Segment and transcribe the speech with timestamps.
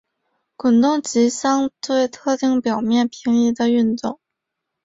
[0.55, 4.19] 滚动及相对特定表面平移的的运动。